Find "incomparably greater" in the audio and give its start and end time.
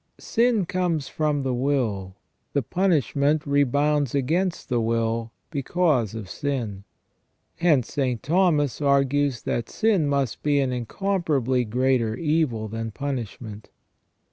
10.73-12.15